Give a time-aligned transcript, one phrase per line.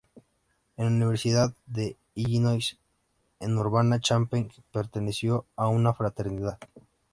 [0.77, 2.79] En la Universidad de Illinois
[3.39, 6.57] en Urbana-Champaign perteneció a una fraternidad.